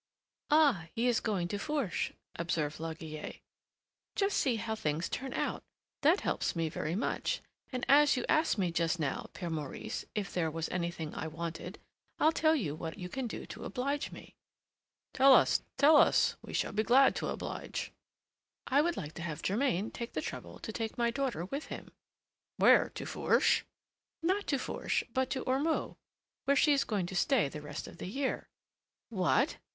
"Ah! 0.49 0.87
he 0.95 1.05
is 1.07 1.19
going 1.19 1.47
to 1.49 1.59
Fourche?" 1.59 2.09
observed 2.35 2.79
La 2.79 2.95
Guillette. 2.95 3.35
"Just 4.15 4.35
see 4.35 4.55
how 4.55 4.73
things 4.73 5.07
turn 5.07 5.31
out! 5.31 5.61
that 6.01 6.21
helps 6.21 6.55
me 6.55 6.69
very 6.69 6.95
much, 6.95 7.39
and 7.71 7.85
as 7.87 8.17
you 8.17 8.25
asked 8.27 8.57
me 8.57 8.71
just 8.71 8.99
now, 8.99 9.29
Père 9.35 9.51
Maurice, 9.51 10.03
if 10.15 10.33
there 10.33 10.49
was 10.49 10.67
anything 10.69 11.13
I 11.13 11.27
wanted, 11.27 11.77
I'll 12.17 12.31
tell 12.31 12.55
you 12.55 12.73
what 12.73 12.97
you 12.97 13.09
can 13.09 13.27
do 13.27 13.45
to 13.45 13.63
oblige 13.63 14.11
me." 14.11 14.33
"Tell 15.13 15.35
us, 15.35 15.61
tell 15.77 15.97
us, 15.97 16.35
we 16.41 16.51
shall 16.51 16.71
be 16.71 16.81
glad 16.81 17.15
to 17.17 17.27
oblige." 17.27 17.91
"I 18.65 18.81
would 18.81 18.97
like 18.97 19.13
to 19.13 19.21
have 19.21 19.43
Germain 19.43 19.91
take 19.91 20.13
the 20.13 20.21
trouble 20.23 20.57
to 20.61 20.71
take 20.73 20.97
my 20.97 21.11
daughter 21.11 21.45
with 21.45 21.65
him." 21.67 21.91
"Where? 22.57 22.89
to 22.95 23.05
Fourche?" 23.05 23.65
"Not 24.23 24.47
to 24.47 24.57
Fourche, 24.57 25.03
but 25.13 25.29
to 25.29 25.43
Ormeaux, 25.45 25.95
where 26.45 26.57
she 26.57 26.73
is 26.73 26.83
going 26.83 27.05
to 27.05 27.15
stay 27.15 27.47
the 27.49 27.61
rest 27.61 27.87
of 27.87 27.99
the 27.99 28.07
year." 28.07 28.49
"What!" 29.09 29.57